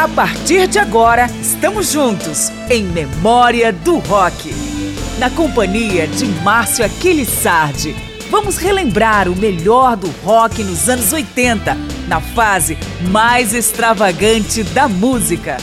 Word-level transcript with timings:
A 0.00 0.08
partir 0.08 0.66
de 0.66 0.78
agora, 0.78 1.26
estamos 1.42 1.92
juntos 1.92 2.48
em 2.70 2.84
Memória 2.84 3.70
do 3.70 3.98
Rock. 3.98 4.50
Na 5.18 5.28
companhia 5.28 6.08
de 6.08 6.24
Márcio 6.42 6.86
Aquiles 6.86 7.28
Sardi, 7.28 7.94
vamos 8.30 8.56
relembrar 8.56 9.28
o 9.28 9.36
melhor 9.36 9.98
do 9.98 10.08
rock 10.24 10.64
nos 10.64 10.88
anos 10.88 11.12
80, 11.12 11.76
na 12.08 12.18
fase 12.18 12.78
mais 13.10 13.52
extravagante 13.52 14.62
da 14.62 14.88
música. 14.88 15.58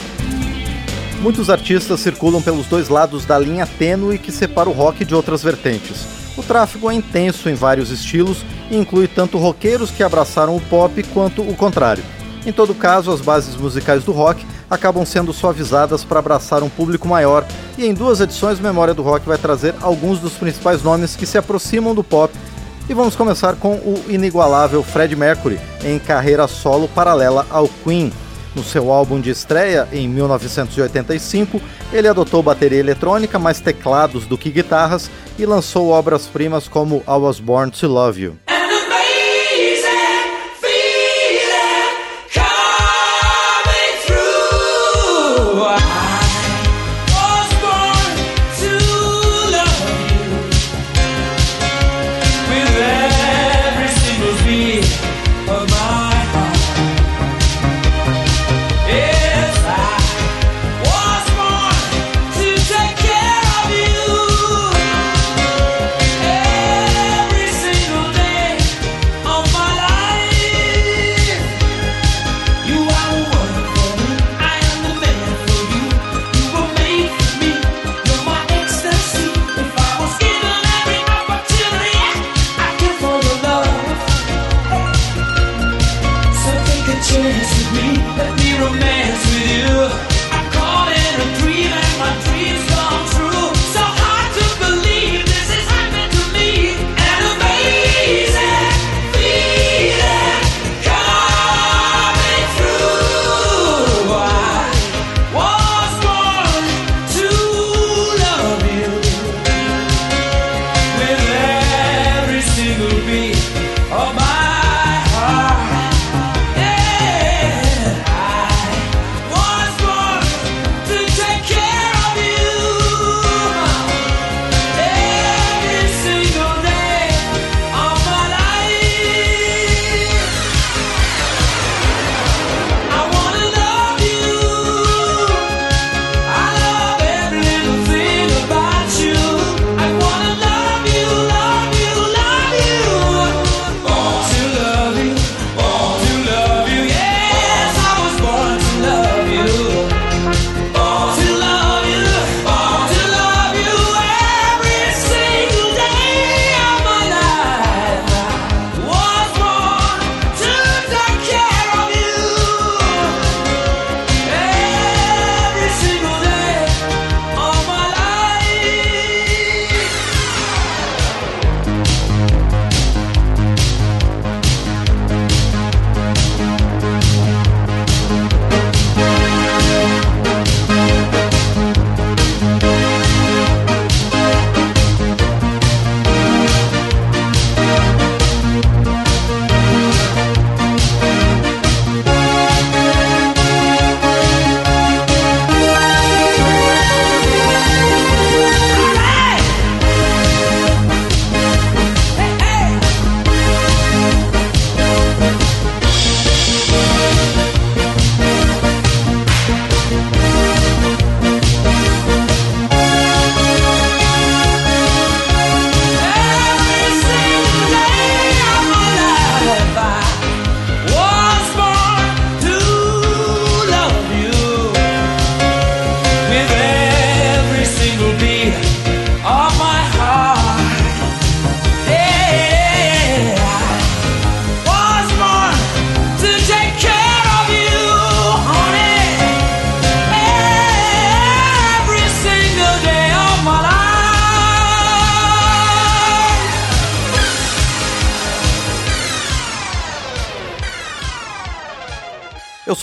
Muitos 1.20 1.50
artistas 1.50 2.00
circulam 2.00 2.40
pelos 2.40 2.68
dois 2.68 2.90
lados 2.90 3.26
da 3.26 3.40
linha 3.40 3.66
tênue 3.66 4.20
que 4.20 4.32
separa 4.32 4.70
o 4.70 4.72
rock 4.72 5.04
de 5.04 5.16
outras 5.16 5.42
vertentes. 5.42 6.06
O 6.38 6.44
tráfego 6.44 6.92
é 6.92 6.94
intenso 6.94 7.50
em 7.50 7.56
vários 7.56 7.90
estilos 7.90 8.46
e 8.70 8.78
inclui 8.78 9.08
tanto 9.08 9.40
roqueiros 9.40 9.90
que 9.90 10.04
abraçaram 10.04 10.56
o 10.56 10.62
pop 10.62 11.02
quanto 11.12 11.42
o 11.42 11.56
contrário. 11.56 12.04
Em 12.48 12.52
todo 12.54 12.74
caso, 12.74 13.12
as 13.12 13.20
bases 13.20 13.58
musicais 13.58 14.06
do 14.06 14.14
rock 14.14 14.48
acabam 14.70 15.06
sendo 15.06 15.34
suavizadas 15.34 16.06
para 16.06 16.20
abraçar 16.20 16.64
um 16.64 16.70
público 16.70 17.06
maior, 17.06 17.46
e 17.78 17.86
em 17.86 17.94
duas 17.94 18.22
edições 18.22 18.58
Memória 18.58 18.94
do 18.94 19.04
Rock 19.04 19.28
vai 19.28 19.38
trazer 19.38 19.76
alguns 19.82 20.20
dos 20.20 20.32
principais 20.32 20.82
nomes 20.82 21.14
que 21.14 21.26
se 21.26 21.38
aproximam 21.38 21.94
do 21.94 22.06
pop. 22.06 22.34
E 22.88 22.94
vamos 22.94 23.18
começar 23.18 23.58
com 23.58 23.74
o 23.74 24.02
inigualável 24.08 24.82
Fred 24.82 25.14
Mercury, 25.14 25.60
em 25.84 26.00
carreira 26.00 26.48
solo 26.48 26.88
paralela 26.88 27.46
ao 27.50 27.68
Queen. 27.68 28.14
No 28.56 28.64
seu 28.64 28.94
álbum 28.94 29.20
de 29.20 29.30
estreia, 29.30 29.86
em 29.92 30.08
1985, 30.08 31.62
ele 31.92 32.08
adotou 32.08 32.42
bateria 32.42 32.80
eletrônica, 32.80 33.38
mais 33.38 33.60
teclados 33.60 34.26
do 34.26 34.38
que 34.38 34.50
guitarras, 34.50 35.12
e 35.38 35.46
lançou 35.46 35.90
obras-primas 35.90 36.70
como 36.70 37.04
I 37.06 37.20
Was 37.20 37.42
Born 37.42 37.70
to 37.72 37.88
Love 37.90 38.22
You. 38.22 38.47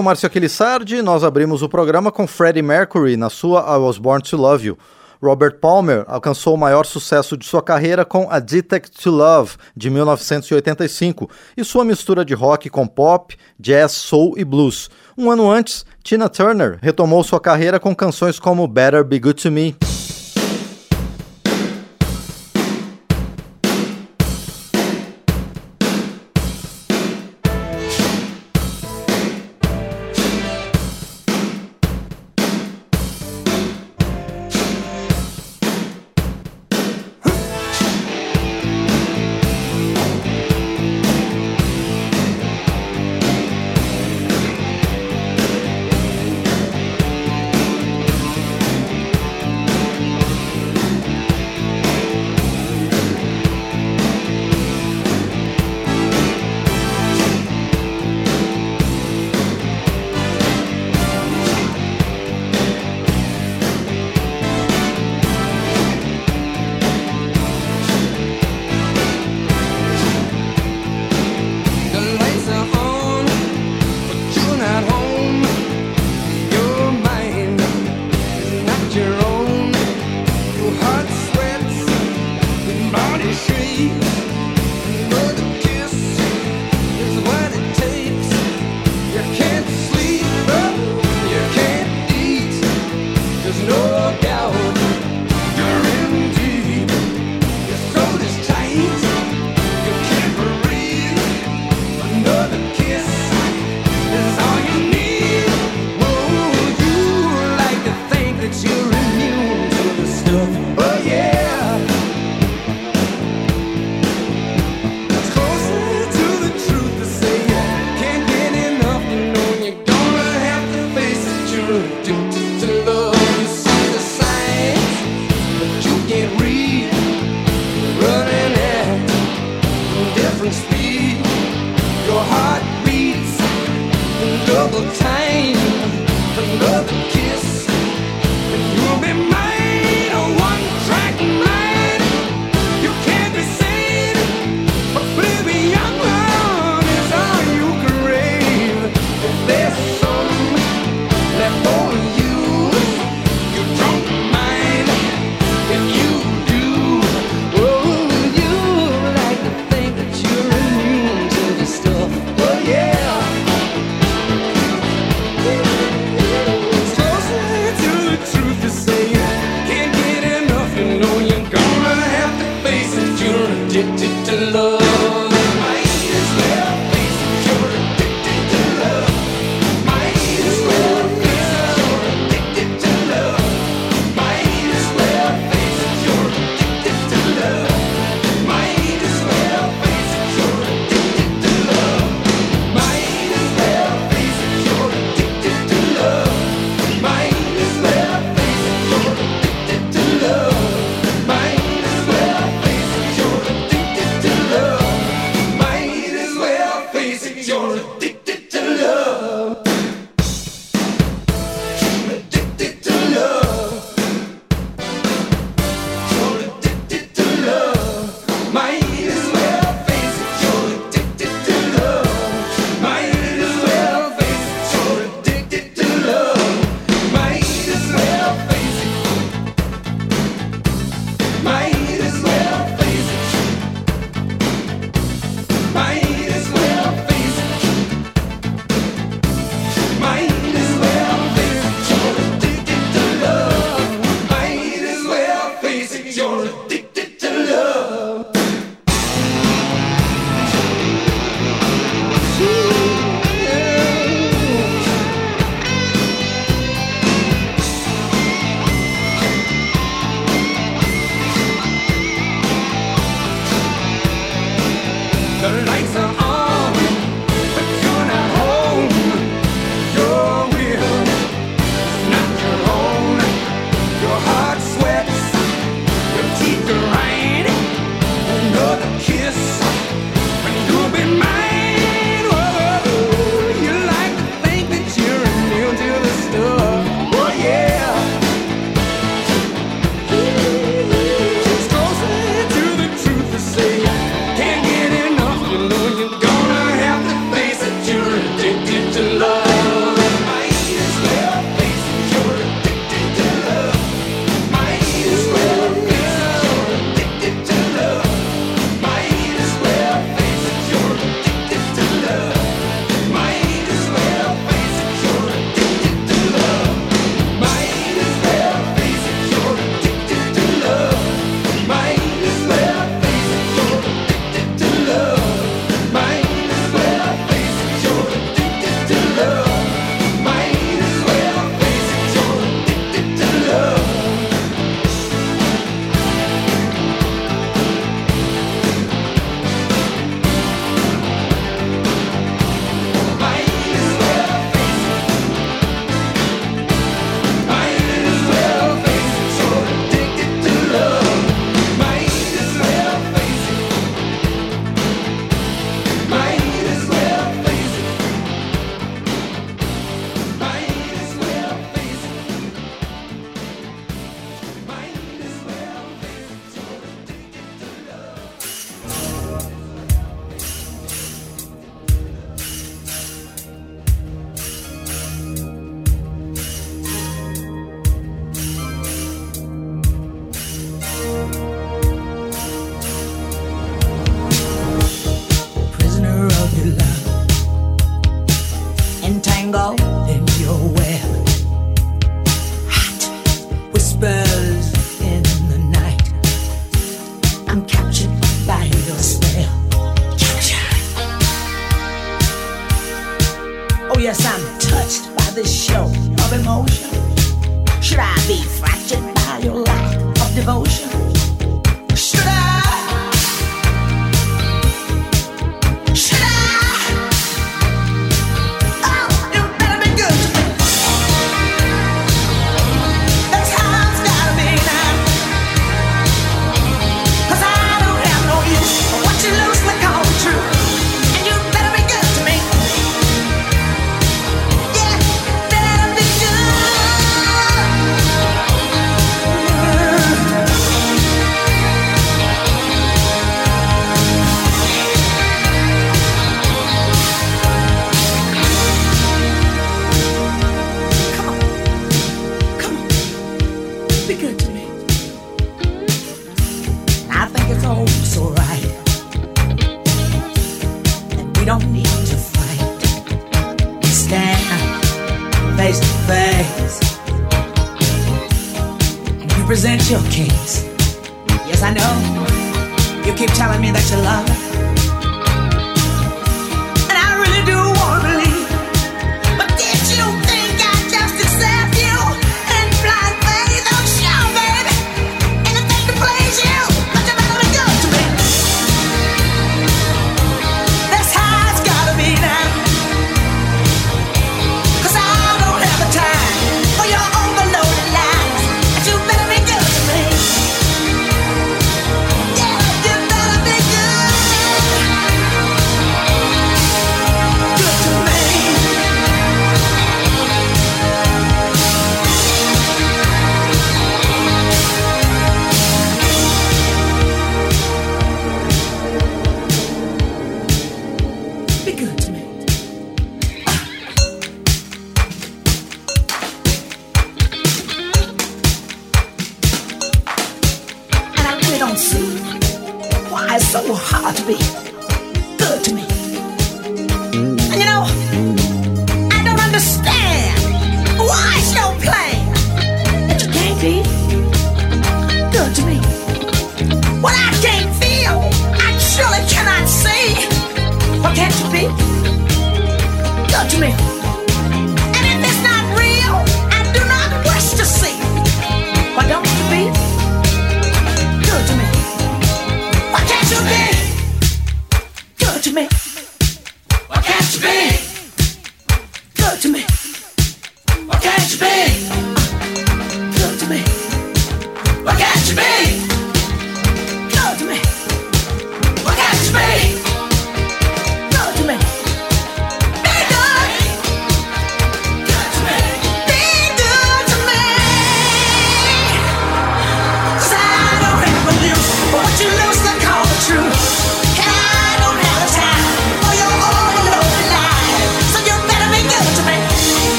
Sou 0.00 0.04
Márcio 0.04 0.26
Aquilissardi 0.26 0.96
e 0.96 1.02
nós 1.02 1.22
abrimos 1.22 1.60
o 1.60 1.68
programa 1.68 2.10
com 2.10 2.26
Freddie 2.26 2.62
Mercury 2.62 3.18
na 3.18 3.28
sua 3.28 3.60
I 3.60 3.78
Was 3.78 3.98
Born 3.98 4.22
to 4.22 4.34
Love 4.34 4.68
You. 4.68 4.78
Robert 5.22 5.58
Palmer 5.60 6.04
alcançou 6.06 6.54
o 6.54 6.58
maior 6.58 6.86
sucesso 6.86 7.36
de 7.36 7.44
sua 7.44 7.62
carreira 7.62 8.02
com 8.02 8.26
Addicted 8.30 8.90
to 8.90 9.10
Love, 9.10 9.56
de 9.76 9.90
1985, 9.90 11.28
e 11.54 11.62
sua 11.62 11.84
mistura 11.84 12.24
de 12.24 12.32
rock 12.32 12.70
com 12.70 12.86
pop, 12.86 13.36
jazz, 13.58 13.92
soul 13.92 14.32
e 14.38 14.44
blues. 14.44 14.88
Um 15.18 15.30
ano 15.30 15.50
antes, 15.50 15.84
Tina 16.02 16.30
Turner 16.30 16.78
retomou 16.80 17.22
sua 17.22 17.38
carreira 17.38 17.78
com 17.78 17.94
canções 17.94 18.38
como 18.38 18.66
Better 18.66 19.04
Be 19.04 19.18
Good 19.18 19.42
to 19.42 19.52
Me. 19.52 19.89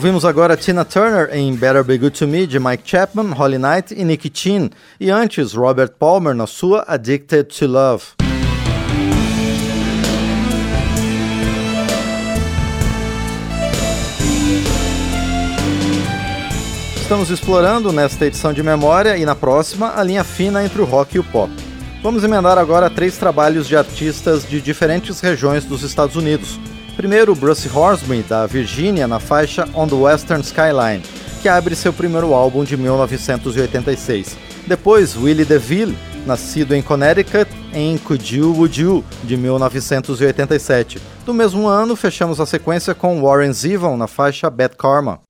Ouvimos 0.00 0.24
agora 0.24 0.56
Tina 0.56 0.82
Turner 0.82 1.28
em 1.30 1.54
Better 1.54 1.84
Be 1.84 1.98
Good 1.98 2.18
to 2.18 2.26
Me 2.26 2.46
de 2.46 2.58
Mike 2.58 2.84
Chapman, 2.86 3.34
Holly 3.34 3.58
Knight 3.58 3.92
e 3.94 4.02
Nicky 4.02 4.30
Chin, 4.32 4.70
e 4.98 5.10
antes 5.10 5.52
Robert 5.52 5.90
Palmer 5.98 6.34
na 6.34 6.46
sua 6.46 6.86
Addicted 6.88 7.44
to 7.44 7.66
Love. 7.66 8.04
Estamos 17.02 17.30
explorando 17.30 17.92
nesta 17.92 18.24
edição 18.24 18.54
de 18.54 18.62
memória 18.62 19.18
e 19.18 19.26
na 19.26 19.34
próxima 19.34 19.92
a 19.94 20.02
linha 20.02 20.24
fina 20.24 20.64
entre 20.64 20.80
o 20.80 20.86
rock 20.86 21.16
e 21.16 21.20
o 21.20 21.24
pop. 21.24 21.52
Vamos 22.02 22.24
emendar 22.24 22.56
agora 22.56 22.88
três 22.88 23.18
trabalhos 23.18 23.68
de 23.68 23.76
artistas 23.76 24.48
de 24.48 24.62
diferentes 24.62 25.20
regiões 25.20 25.66
dos 25.66 25.82
Estados 25.82 26.16
Unidos 26.16 26.58
Primeiro, 27.00 27.34
Bruce 27.34 27.66
Hornsby, 27.66 28.22
da 28.22 28.44
Virgínia, 28.44 29.08
na 29.08 29.18
faixa 29.18 29.66
On 29.74 29.88
the 29.88 29.94
Western 29.94 30.42
Skyline, 30.42 31.02
que 31.40 31.48
abre 31.48 31.74
seu 31.74 31.94
primeiro 31.94 32.34
álbum 32.34 32.62
de 32.62 32.76
1986. 32.76 34.36
Depois, 34.66 35.16
Willie 35.16 35.46
DeVille, 35.46 35.96
nascido 36.26 36.74
em 36.74 36.82
Connecticut, 36.82 37.50
em 37.72 37.96
Could 37.96 38.36
You, 38.36 38.52
Would 38.54 38.82
You, 38.82 39.02
de 39.24 39.34
1987. 39.34 41.00
Do 41.24 41.32
mesmo 41.32 41.66
ano, 41.66 41.96
fechamos 41.96 42.38
a 42.38 42.44
sequência 42.44 42.94
com 42.94 43.22
Warren 43.22 43.54
Zevon 43.54 43.96
na 43.96 44.06
faixa 44.06 44.50
Bad 44.50 44.76
Karma. 44.76 45.20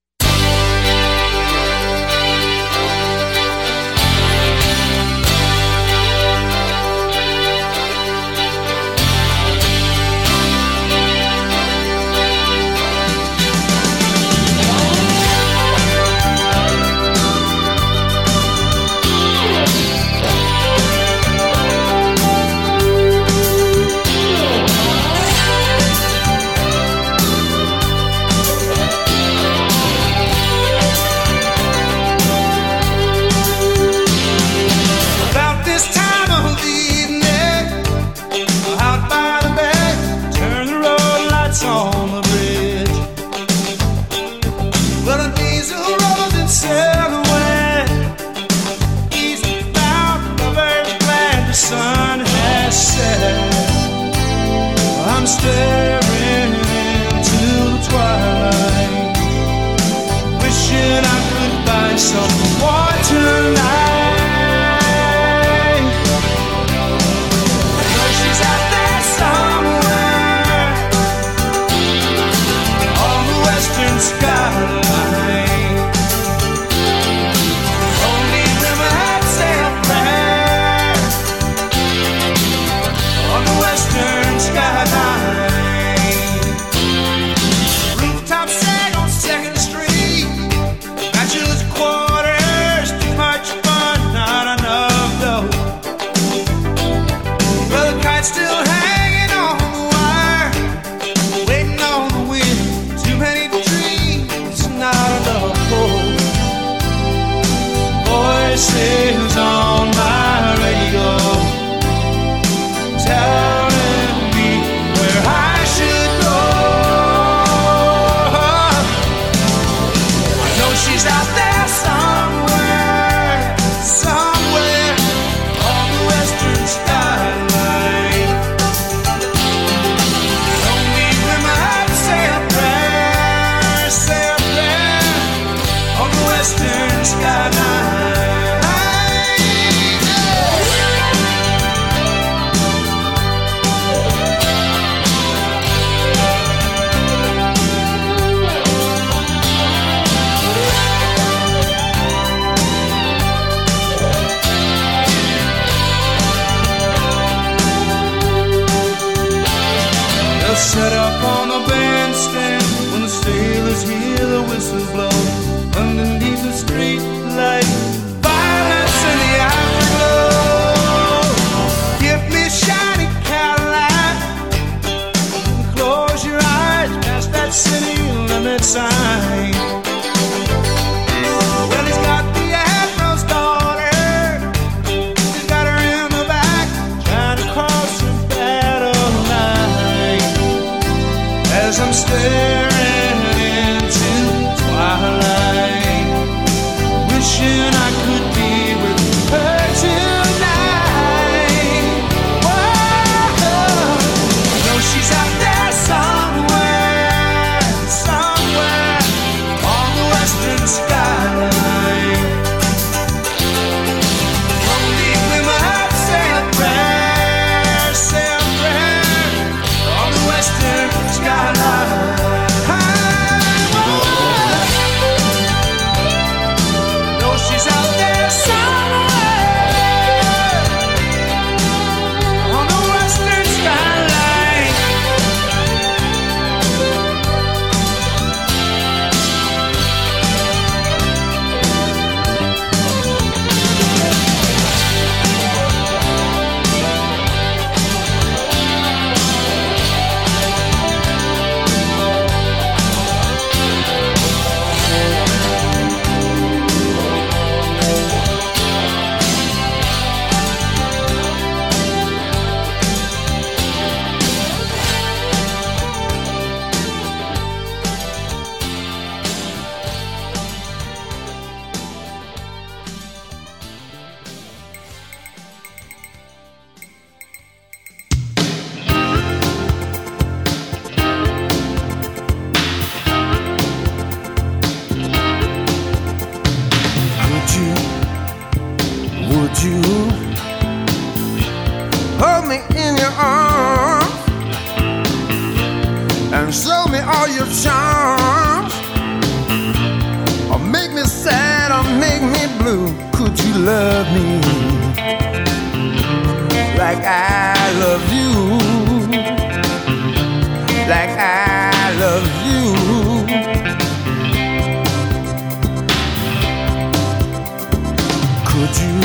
Would 318.60 318.76
you, 318.78 319.00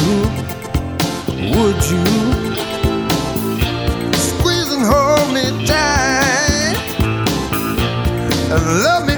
would 1.56 1.82
you 1.90 2.06
squeeze 4.14 4.70
and 4.74 4.84
hold 4.86 5.34
me 5.34 5.66
tight 5.66 6.78
and 8.38 8.84
love 8.84 9.08
me? 9.08 9.15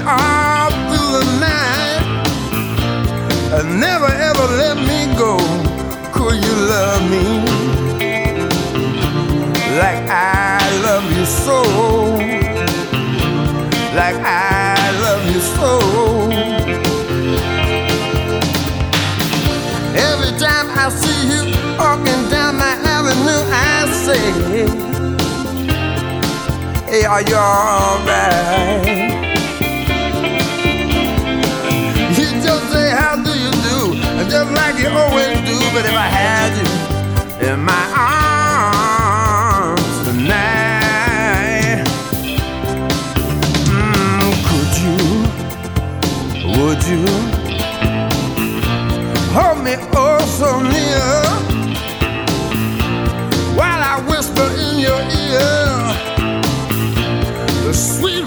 are 27.08 27.22
you 27.22 27.36
alright? 27.36 28.86
You 32.18 32.26
just 32.44 32.64
say, 32.72 32.90
how 32.90 33.16
do 33.24 33.32
you 33.32 33.50
do? 33.50 33.78
Just 34.28 34.50
like 34.52 34.78
you 34.78 34.88
always 34.88 35.38
do, 35.48 35.58
but 35.72 35.86
if 35.86 35.94
I 35.94 36.08
had 36.20 36.56
you. 36.58 36.67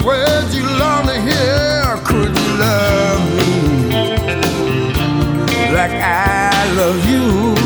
words 0.04 0.54
you 0.54 0.64
long 0.66 1.06
to 1.06 1.20
hear. 1.20 1.96
Could 2.04 2.36
you 2.36 2.58
love 2.58 3.22
me 3.36 4.12
like 5.72 5.92
I 5.92 6.72
love 6.74 7.08
you? 7.08 7.61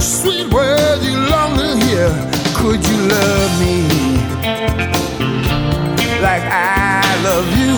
sweet 0.00 0.52
words 0.52 1.04
you 1.06 1.16
long 1.16 1.56
to 1.58 1.76
hear. 1.84 2.08
Could 2.54 2.86
you 2.86 2.98
love 3.08 3.60
me 3.60 3.76
like 6.20 6.42
I 6.42 7.02
love 7.22 7.48
you? 7.58 7.76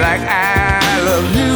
Like 0.00 0.22
I 0.22 1.00
love 1.04 1.36
you. 1.36 1.49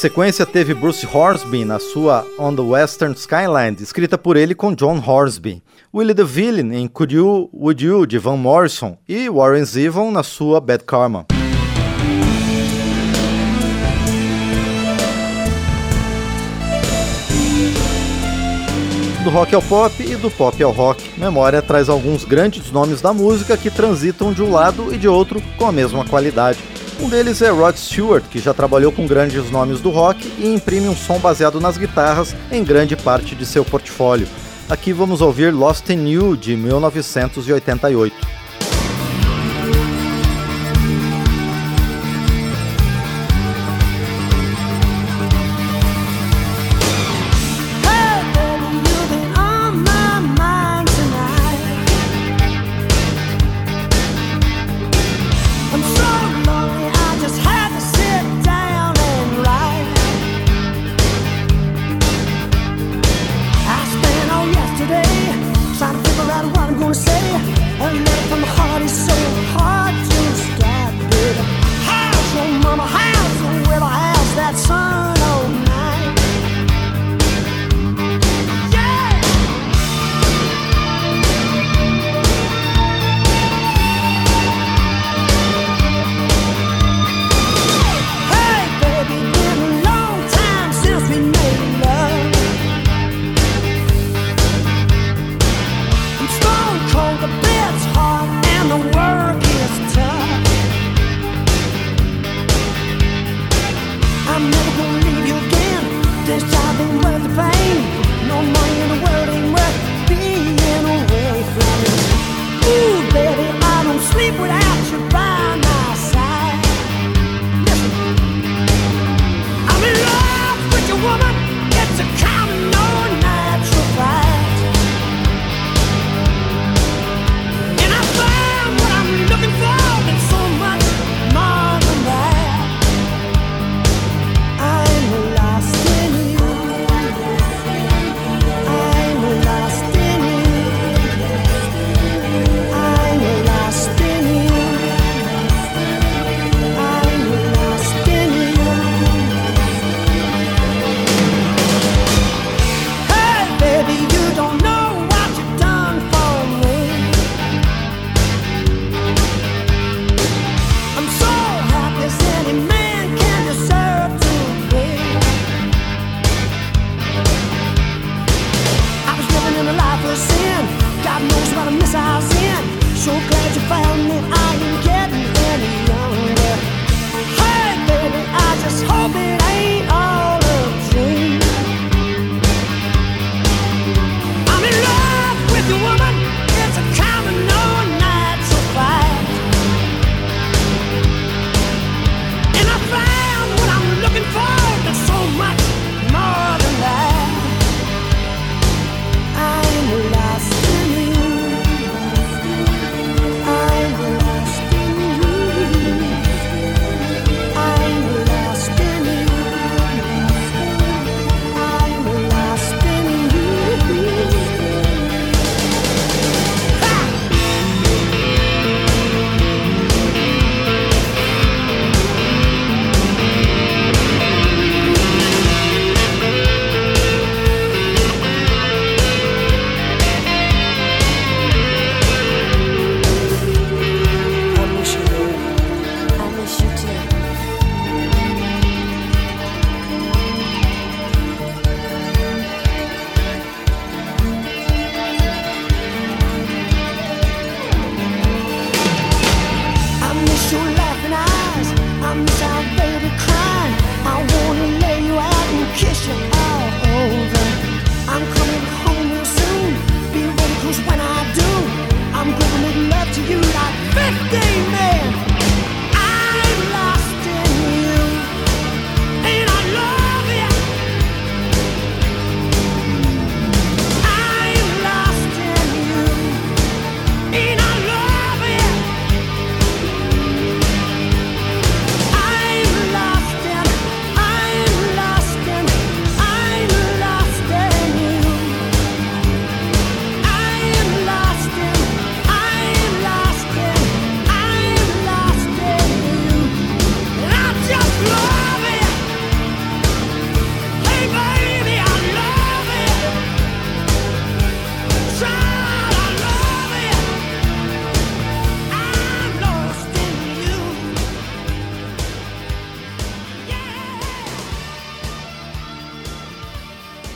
Sequência 0.00 0.46
teve 0.46 0.72
Bruce 0.72 1.06
Horsby 1.06 1.62
na 1.62 1.78
sua 1.78 2.26
On 2.38 2.56
the 2.56 2.62
Western 2.62 3.14
Skyline, 3.14 3.76
escrita 3.80 4.16
por 4.16 4.34
ele 4.34 4.54
com 4.54 4.74
John 4.74 4.98
Horsby. 4.98 5.62
Willie 5.94 6.14
DeVille 6.14 6.62
em 6.74 6.88
Could 6.88 7.14
You, 7.14 7.50
Would 7.52 7.84
You, 7.84 8.06
de 8.06 8.18
Van 8.18 8.38
Morrison. 8.38 8.96
E 9.06 9.28
Warren 9.28 9.62
Zevon 9.62 10.10
na 10.10 10.22
sua 10.22 10.58
Bad 10.58 10.84
Karma. 10.84 11.26
Do 19.22 19.28
rock 19.28 19.54
ao 19.54 19.60
pop 19.60 20.02
e 20.02 20.16
do 20.16 20.30
pop 20.30 20.62
ao 20.62 20.72
rock, 20.72 21.10
Memória 21.18 21.60
traz 21.60 21.90
alguns 21.90 22.24
grandes 22.24 22.72
nomes 22.72 23.02
da 23.02 23.12
música 23.12 23.54
que 23.54 23.70
transitam 23.70 24.32
de 24.32 24.42
um 24.42 24.50
lado 24.50 24.94
e 24.94 24.96
de 24.96 25.06
outro 25.06 25.42
com 25.58 25.66
a 25.66 25.72
mesma 25.72 26.06
qualidade. 26.06 26.58
Um 27.02 27.08
deles 27.08 27.40
é 27.40 27.48
Rod 27.48 27.76
Stewart, 27.76 28.24
que 28.24 28.38
já 28.38 28.52
trabalhou 28.52 28.92
com 28.92 29.06
grandes 29.06 29.50
nomes 29.50 29.80
do 29.80 29.88
rock 29.88 30.30
e 30.38 30.54
imprime 30.54 30.86
um 30.86 30.94
som 30.94 31.18
baseado 31.18 31.58
nas 31.58 31.78
guitarras 31.78 32.36
em 32.52 32.62
grande 32.62 32.94
parte 32.94 33.34
de 33.34 33.46
seu 33.46 33.64
portfólio. 33.64 34.28
Aqui 34.68 34.92
vamos 34.92 35.22
ouvir 35.22 35.50
Lost 35.50 35.88
in 35.88 36.06
You 36.06 36.36
de 36.36 36.54
1988. 36.56 38.39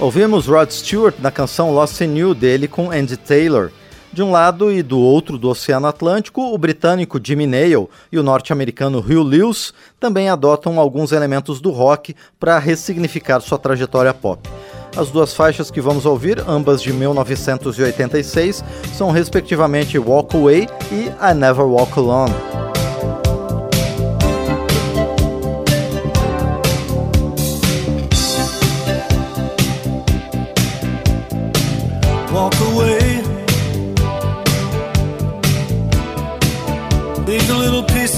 Ouvimos 0.05 0.47
Rod 0.47 0.71
Stewart 0.71 1.14
na 1.19 1.31
canção 1.31 1.73
Lost 1.73 1.99
in 2.03 2.19
You 2.19 2.35
dele 2.35 2.69
com 2.69 2.90
Andy 2.90 3.17
Taylor. 3.17 3.71
De 4.12 4.23
um 4.23 4.31
lado 4.31 4.71
e 4.71 4.83
do 4.83 4.99
outro 4.99 5.38
do 5.38 5.49
Oceano 5.49 5.87
Atlântico, 5.87 6.43
o 6.43 6.59
britânico 6.59 7.19
Jimmy 7.25 7.47
Nail 7.47 7.88
e 8.12 8.19
o 8.19 8.23
norte-americano 8.23 8.99
Hugh 8.99 9.23
Lewis 9.23 9.73
também 9.99 10.29
adotam 10.29 10.79
alguns 10.79 11.11
elementos 11.11 11.59
do 11.59 11.71
rock 11.71 12.14
para 12.38 12.59
ressignificar 12.59 13.40
sua 13.40 13.57
trajetória 13.57 14.12
pop. 14.12 14.47
As 14.95 15.09
duas 15.09 15.33
faixas 15.33 15.71
que 15.71 15.81
vamos 15.81 16.05
ouvir, 16.05 16.38
ambas 16.47 16.83
de 16.83 16.93
1986, 16.93 18.62
são 18.93 19.11
respectivamente 19.11 19.99
Walk 19.99 20.37
Away 20.37 20.69
e 20.93 21.07
I 21.19 21.33
Never 21.35 21.64
Walk 21.64 21.99
Alone. 21.99 22.35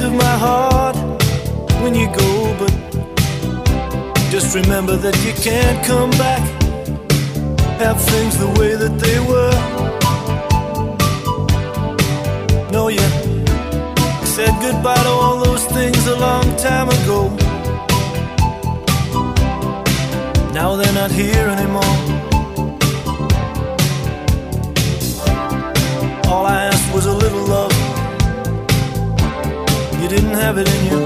Of 0.06 0.12
my 0.12 0.36
heart 0.46 0.96
when 1.82 1.94
you 1.94 2.06
go, 2.06 2.30
but 2.60 2.72
just 4.30 4.54
remember 4.54 4.96
that 4.96 5.16
you 5.24 5.32
can't 5.48 5.78
come 5.84 6.10
back. 6.10 6.42
Have 7.80 8.00
things 8.12 8.38
the 8.38 8.50
way 8.58 8.72
that 8.82 8.94
they 9.04 9.18
were. 9.30 9.56
No, 12.70 12.88
you 12.88 13.06
said 14.34 14.52
goodbye 14.60 15.02
to 15.08 15.12
all 15.24 15.38
those 15.44 15.64
things 15.76 16.06
a 16.06 16.16
long 16.16 16.46
time 16.56 16.88
ago. 16.98 17.20
Now 20.52 20.76
they're 20.76 20.98
not 21.02 21.10
here 21.10 21.48
anymore. 21.56 21.96
All 26.30 26.44
I 26.46 26.70
asked 26.70 26.94
was 26.94 27.06
a 27.06 27.12
little 27.12 27.46
love. 27.46 27.75
You 30.06 30.18
didn't 30.18 30.34
have 30.34 30.56
it 30.56 30.68
in 30.72 30.84
you. 30.84 31.00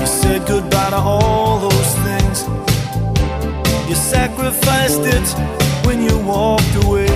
You 0.00 0.06
said 0.06 0.46
goodbye 0.46 0.90
to 0.90 0.96
all 0.96 1.58
those 1.60 1.94
things. 2.04 2.44
You 3.88 3.94
sacrificed 3.94 5.00
it 5.00 5.26
when 5.86 6.02
you 6.02 6.18
walked 6.18 6.74
away. 6.84 7.08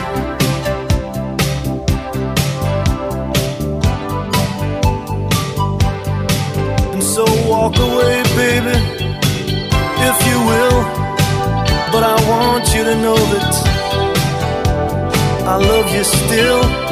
And 6.95 7.03
so 7.03 7.25
walk 7.47 7.77
away, 7.77 8.23
baby, 8.41 8.79
if 10.09 10.17
you 10.29 10.39
will. 10.49 10.81
But 11.93 12.05
I 12.05 12.17
want 12.27 12.75
you 12.75 12.85
to 12.85 12.95
know 13.03 13.17
that 13.17 13.55
I 15.47 15.57
love 15.59 15.95
you 15.95 16.05
still. 16.05 16.84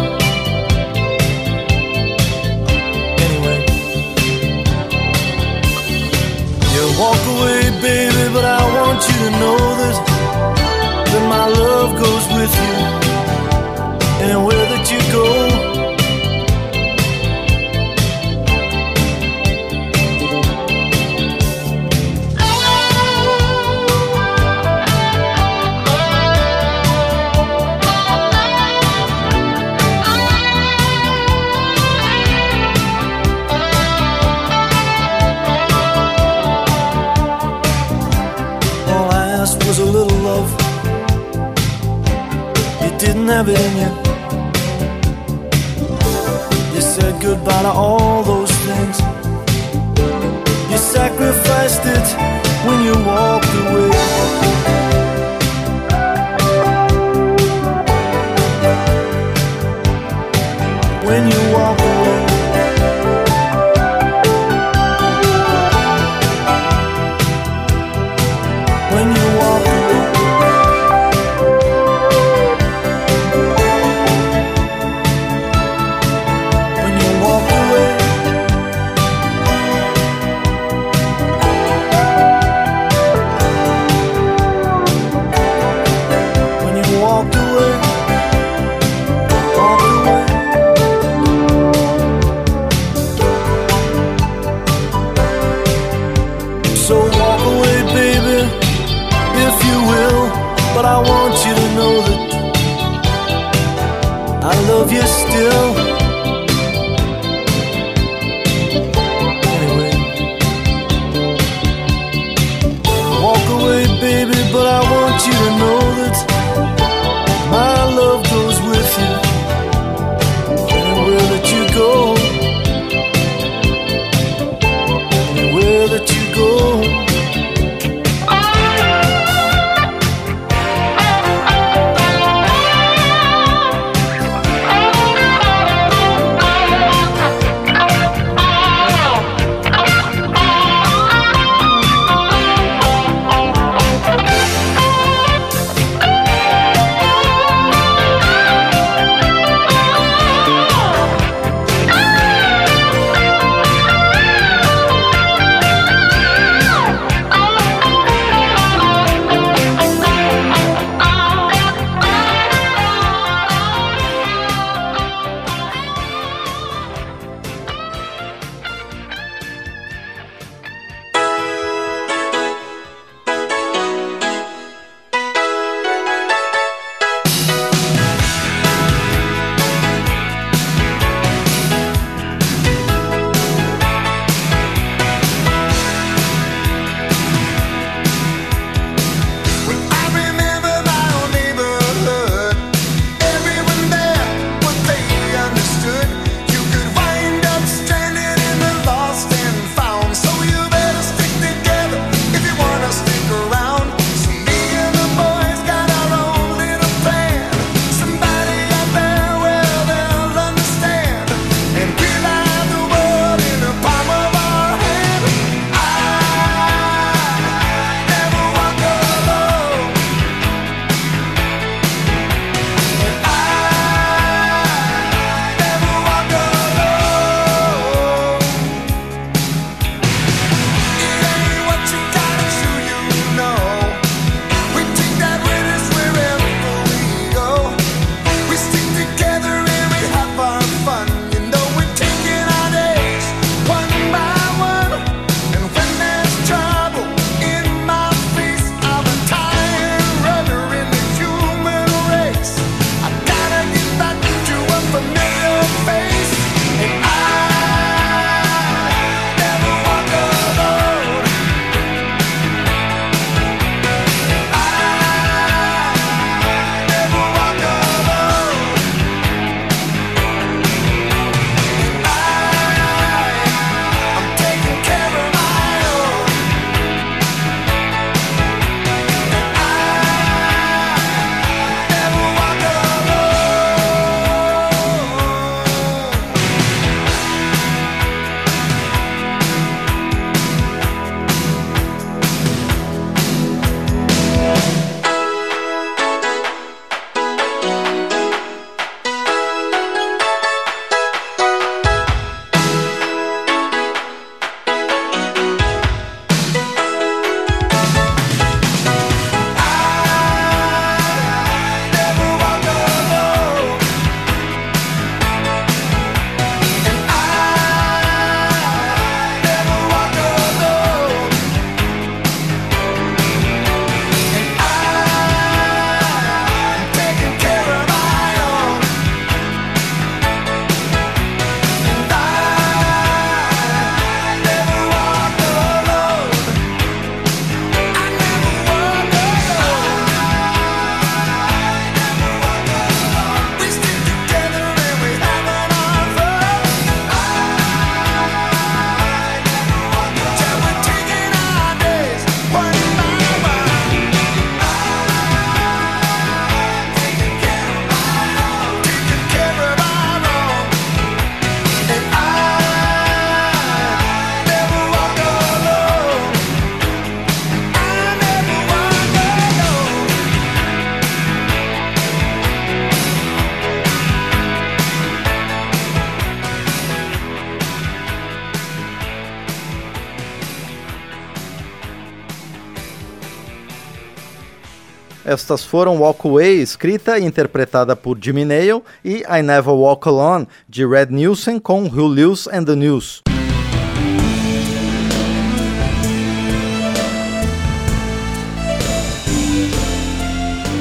Estas 385.53 385.67
foram 385.67 385.99
Walk 385.99 386.27
Away, 386.27 386.63
escrita 386.63 387.19
e 387.19 387.27
interpretada 387.27 387.95
por 387.95 388.17
Jimmy 388.19 388.43
Nail, 388.43 388.83
e 389.05 389.23
I 389.29 389.43
Never 389.43 389.75
Walk 389.75 390.09
Alone, 390.09 390.49
de 390.67 390.87
Red 390.87 391.09
Nielsen 391.11 391.59
com 391.59 391.83
Hugh 391.83 392.09
Lewis 392.09 392.49
and 392.51 392.65
the 392.65 392.75
News. 392.75 393.21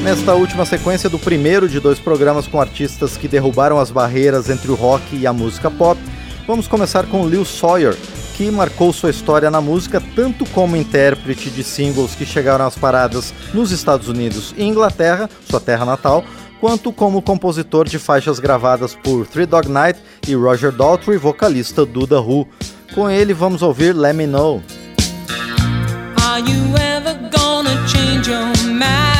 Nesta 0.06 0.36
última 0.36 0.66
sequência 0.66 1.10
do 1.10 1.20
primeiro 1.20 1.68
de 1.68 1.82
dois 1.82 2.00
programas 2.00 2.48
com 2.48 2.62
artistas 2.62 3.18
que 3.18 3.28
derrubaram 3.28 3.78
as 3.78 3.92
barreiras 3.92 4.50
entre 4.50 4.72
o 4.72 4.76
rock 4.76 5.04
e 5.18 5.28
a 5.28 5.34
música 5.34 5.70
pop, 5.70 6.00
vamos 6.48 6.66
começar 6.66 7.06
com 7.08 7.28
Lil 7.28 7.44
Sawyer, 7.44 7.98
que 8.42 8.50
marcou 8.50 8.92
sua 8.92 9.12
história 9.12 9.52
na 9.52 9.62
música 9.62 10.02
tanto 10.16 10.48
como 10.48 10.76
intérprete 10.76 11.52
de 11.52 11.64
singles 11.64 12.16
que 12.16 12.26
chegaram 12.26 12.66
às 12.66 12.76
paradas 12.76 13.32
nos 13.54 13.72
Estados 13.72 14.08
Unidos 14.08 14.52
e 14.58 14.64
Inglaterra, 14.64 15.30
sua 15.48 15.60
terra 15.60 15.86
natal, 15.86 16.24
quanto 16.60 16.92
como 16.92 17.22
compositor 17.22 17.88
de 17.88 18.00
faixas 18.00 18.40
gravadas 18.40 18.96
por 18.96 19.28
Three 19.28 19.46
Dog 19.46 19.70
Night 19.70 20.00
e 20.28 20.34
Roger 20.34 20.72
Daltrey, 20.72 21.20
vocalista 21.20 21.86
do 21.86 22.08
The 22.08 22.16
Who. 22.16 22.48
Com 22.96 23.08
ele 23.08 23.32
vamos 23.32 23.62
ouvir 23.62 23.96
Let 23.96 24.14
Me 24.14 24.26
Know. 24.26 24.64
Are 26.26 26.42
you 26.42 26.76
ever 26.78 27.14
gonna 27.30 27.88
change 27.88 28.28
your 28.28 28.48
mind? 28.74 29.11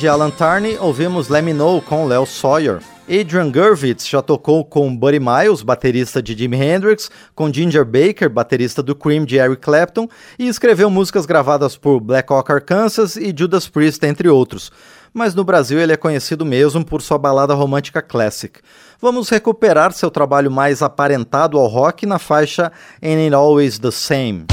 De 0.00 0.08
Alan 0.08 0.30
Tarney, 0.30 0.78
ouvimos 0.80 1.28
Let 1.28 1.42
Me 1.42 1.52
Know 1.52 1.82
com 1.82 2.06
Léo 2.06 2.24
Sawyer. 2.24 2.80
Adrian 3.06 3.50
Gurvitz 3.50 4.08
já 4.08 4.22
tocou 4.22 4.64
com 4.64 4.96
Buddy 4.96 5.20
Miles, 5.20 5.60
baterista 5.60 6.22
de 6.22 6.34
Jimi 6.34 6.56
Hendrix, 6.56 7.10
com 7.34 7.52
Ginger 7.52 7.84
Baker, 7.84 8.30
baterista 8.30 8.82
do 8.82 8.94
Cream 8.94 9.26
de 9.26 9.36
Eric 9.36 9.60
Clapton, 9.60 10.08
e 10.38 10.48
escreveu 10.48 10.88
músicas 10.88 11.26
gravadas 11.26 11.76
por 11.76 12.00
Black 12.00 12.32
Hawk 12.32 12.50
Arkansas 12.50 13.16
e 13.16 13.34
Judas 13.36 13.68
Priest, 13.68 14.02
entre 14.06 14.26
outros. 14.26 14.72
Mas 15.12 15.34
no 15.34 15.44
Brasil 15.44 15.78
ele 15.78 15.92
é 15.92 15.98
conhecido 15.98 16.46
mesmo 16.46 16.82
por 16.82 17.02
sua 17.02 17.18
balada 17.18 17.52
romântica 17.52 18.00
classic. 18.00 18.60
Vamos 18.98 19.28
recuperar 19.28 19.92
seu 19.92 20.10
trabalho 20.10 20.50
mais 20.50 20.80
aparentado 20.80 21.58
ao 21.58 21.66
rock 21.66 22.06
na 22.06 22.18
faixa 22.18 22.72
Ain't 23.02 23.20
It 23.20 23.34
Always 23.34 23.78
the 23.78 23.90
Same. 23.90 24.46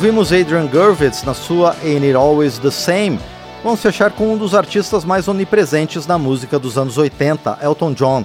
Ouvimos 0.00 0.32
Adrian 0.32 0.66
Gurvitz 0.66 1.24
na 1.24 1.34
sua 1.34 1.76
Ain't 1.84 2.06
It 2.06 2.14
Always 2.14 2.58
the 2.58 2.70
Same. 2.70 3.20
Vamos 3.62 3.82
fechar 3.82 4.10
com 4.10 4.32
um 4.32 4.38
dos 4.38 4.54
artistas 4.54 5.04
mais 5.04 5.28
onipresentes 5.28 6.06
na 6.06 6.16
música 6.16 6.58
dos 6.58 6.78
anos 6.78 6.96
80, 6.96 7.58
Elton 7.60 7.92
John. 7.92 8.24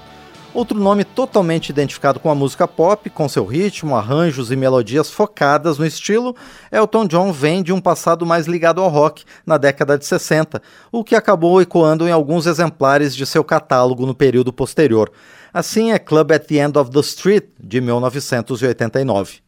Outro 0.53 0.79
nome 0.79 1.03
totalmente 1.03 1.67
identificado 1.67 2.17
com 2.17 2.29
a 2.29 2.33
música 2.33 2.65
pop, 2.65 3.09
com 3.09 3.27
seu 3.27 3.43
ritmo, 3.43 3.93
arranjos 3.93 4.53
e 4.53 4.55
melodias 4.55 5.11
focadas 5.11 5.77
no 5.77 5.85
estilo, 5.85 6.33
Elton 6.71 7.07
John 7.07 7.33
vem 7.33 7.61
de 7.61 7.73
um 7.73 7.81
passado 7.81 8.25
mais 8.25 8.47
ligado 8.47 8.79
ao 8.79 8.87
rock 8.87 9.25
na 9.45 9.57
década 9.57 9.97
de 9.97 10.05
60, 10.05 10.61
o 10.93 11.03
que 11.03 11.13
acabou 11.13 11.61
ecoando 11.61 12.07
em 12.07 12.11
alguns 12.11 12.45
exemplares 12.45 13.13
de 13.13 13.25
seu 13.25 13.43
catálogo 13.43 14.05
no 14.05 14.15
período 14.15 14.53
posterior. 14.53 15.11
Assim 15.53 15.91
é 15.91 15.99
Club 15.99 16.31
at 16.31 16.45
the 16.45 16.55
End 16.55 16.77
of 16.77 16.89
the 16.89 17.01
Street, 17.01 17.43
de 17.61 17.81
1989. 17.81 19.44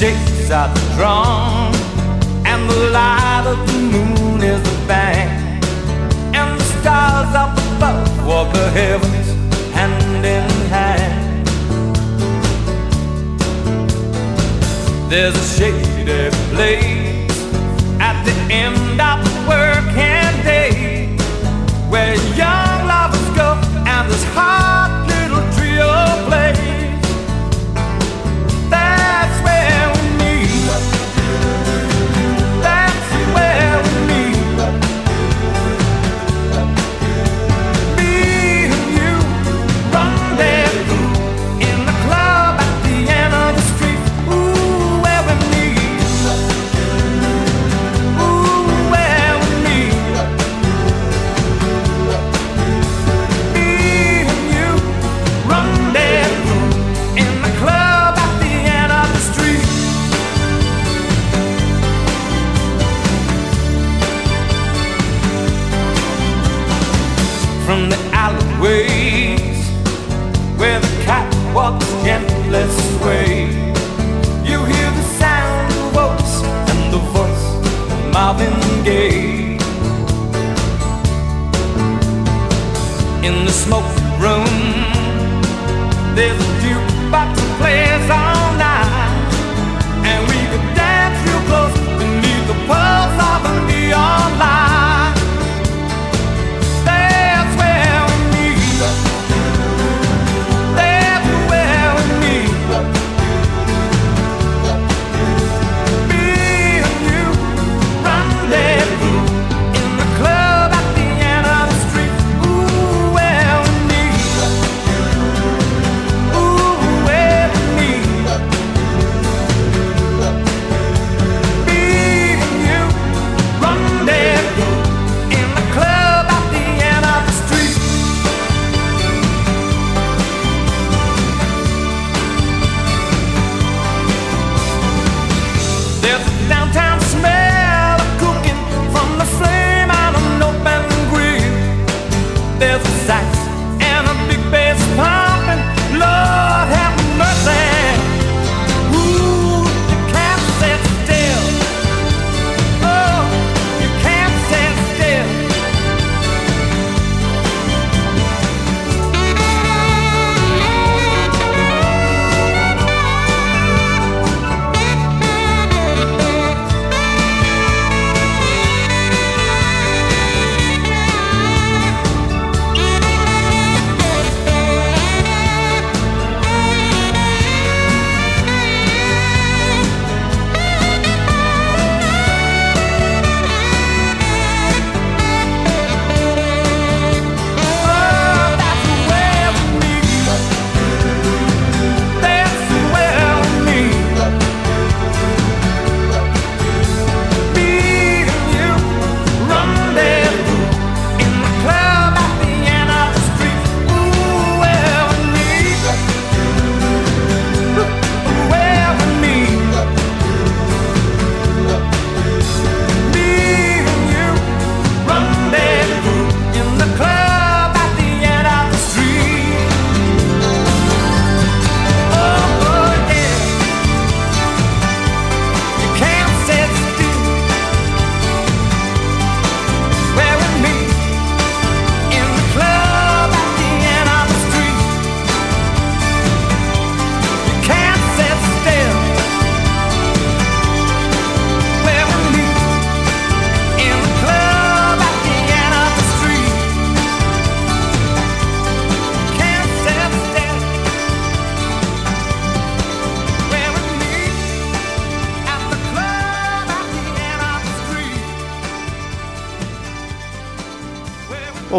When 0.00 0.12
the 0.12 0.24
shades 0.24 0.50
are 0.50 0.72
drawn 0.96 1.74
and 2.46 2.68
the 2.70 2.90
light 2.90 3.44
of 3.46 3.66
the 3.66 3.78
moon 3.78 4.42
is 4.42 4.60
a 4.60 4.86
bang 4.86 5.62
and 6.34 6.58
the 6.58 6.64
stars 6.80 7.34
up 7.34 7.52
above 7.76 8.26
walk 8.26 8.52
the 8.52 8.70
heavens 8.70 9.28
hand 9.74 10.24
in 10.24 10.50
hand. 10.68 11.46
There's 15.10 15.34
a 15.34 15.58
shady 15.58 16.30
place 16.50 17.30
at 18.00 18.22
the 18.24 18.52
end 18.52 19.00
of 19.00 19.24
the 19.24 19.48
working 19.48 20.44
day 20.44 21.16
where 21.88 22.14
young 22.36 22.86
lovers 22.86 23.36
go 23.36 23.54
and 23.86 24.10
this 24.10 24.24
hot 24.34 24.69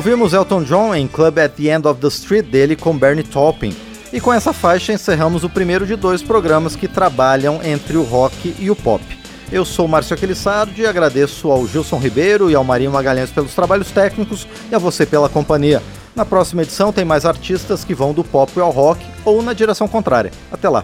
Ouvimos 0.02 0.34
Elton 0.34 0.64
John 0.64 0.96
em 0.96 1.08
Club 1.08 1.38
at 1.38 1.52
the 1.52 1.68
End 1.68 1.88
of 1.88 2.02
the 2.02 2.08
Street 2.08 2.48
dele 2.48 2.76
com 2.76 2.98
Bernie 2.98 3.24
Taupin. 3.24 3.72
E 4.12 4.20
com 4.20 4.34
essa 4.34 4.52
faixa 4.52 4.92
encerramos 4.92 5.44
o 5.44 5.50
primeiro 5.50 5.86
de 5.86 5.96
dois 5.96 6.24
programas 6.24 6.76
que 6.76 6.88
trabalham 6.88 7.60
entre 7.64 7.98
o 7.98 8.02
rock 8.02 8.56
e 8.58 8.72
o 8.72 8.76
pop. 8.76 9.04
Eu 9.52 9.64
sou 9.64 9.88
Márcio 9.88 10.16
Aquilissardi 10.16 10.82
e 10.82 10.88
agradeço 10.88 11.52
ao 11.52 11.68
Gilson 11.68 12.00
Ribeiro 12.00 12.50
e 12.50 12.56
ao 12.56 12.64
Marinho 12.64 12.90
Magalhães 12.90 13.30
pelos 13.30 13.54
trabalhos 13.54 13.92
técnicos 13.92 14.48
e 14.72 14.74
a 14.74 14.80
você 14.80 15.06
pela 15.06 15.30
companhia. 15.30 15.84
Na 16.16 16.26
próxima 16.26 16.64
edição 16.64 16.92
tem 16.92 17.06
mais 17.06 17.24
artistas 17.24 17.84
que 17.84 17.94
vão 17.94 18.12
do 18.12 18.24
pop 18.24 18.60
ao 18.60 18.72
rock 18.72 19.06
ou 19.24 19.44
na 19.44 19.54
direção 19.54 19.88
contrária. 19.88 20.32
Até 20.52 20.68
lá! 20.68 20.84